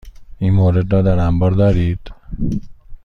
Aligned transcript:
این 0.39 0.53
مورد 0.53 0.93
را 0.93 1.01
در 1.01 1.19
انبار 1.19 1.51
دارید؟ 1.51 1.99